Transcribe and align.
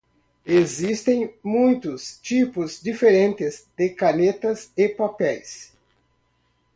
Existem 0.47 1.31
muitos 1.43 2.17
tipos 2.17 2.81
diferentes 2.81 3.67
de 3.77 3.89
canetas 3.91 4.71
e 4.75 4.89
papéis. 4.89 5.73